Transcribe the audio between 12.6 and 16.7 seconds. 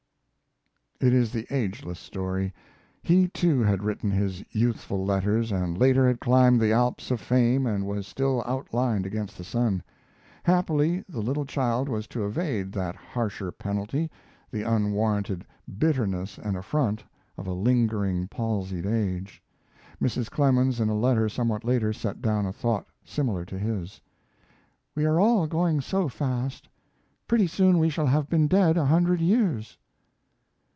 that harsher penalty the unwarranted bitterness and